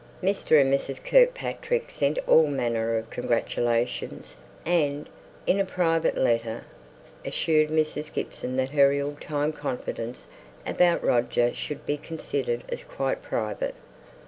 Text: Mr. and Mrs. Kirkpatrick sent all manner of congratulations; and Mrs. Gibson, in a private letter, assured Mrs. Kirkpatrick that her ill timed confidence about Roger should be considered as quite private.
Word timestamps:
Mr. 0.23 0.59
and 0.59 0.73
Mrs. 0.73 1.05
Kirkpatrick 1.05 1.91
sent 1.91 2.17
all 2.27 2.47
manner 2.47 2.97
of 2.97 3.11
congratulations; 3.11 4.35
and 4.65 5.05
Mrs. 5.47 5.47
Gibson, 5.47 5.53
in 5.53 5.59
a 5.59 5.63
private 5.65 6.17
letter, 6.17 6.63
assured 7.23 7.67
Mrs. 7.69 8.05
Kirkpatrick 8.11 8.55
that 8.57 8.69
her 8.71 8.91
ill 8.93 9.15
timed 9.21 9.55
confidence 9.57 10.25
about 10.65 11.03
Roger 11.03 11.53
should 11.53 11.85
be 11.85 11.97
considered 11.97 12.63
as 12.69 12.83
quite 12.83 13.21
private. 13.21 13.75